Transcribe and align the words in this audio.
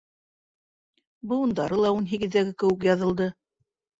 Быуындары 1.33 1.77
ла 1.85 1.91
ун 1.97 2.09
һигеҙҙәге 2.13 2.55
кеүек 2.63 2.87
яҙылды. 2.91 3.31